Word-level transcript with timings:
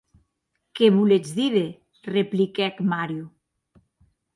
Qué 0.75 0.85
voletz 0.97 1.29
díder?, 1.37 1.69
repliquèc 2.15 2.75
Mario. 2.91 3.25